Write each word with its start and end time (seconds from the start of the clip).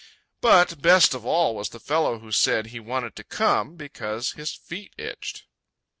But 0.41 0.81
best 0.81 1.13
of 1.13 1.27
all 1.27 1.53
was 1.55 1.69
the 1.69 1.79
fellow 1.79 2.17
who 2.17 2.31
said 2.31 2.65
he 2.65 2.79
wanted 2.79 3.15
to 3.17 3.23
come 3.23 3.75
because 3.75 4.31
his 4.31 4.55
feet 4.55 4.95
itched. 4.97 5.43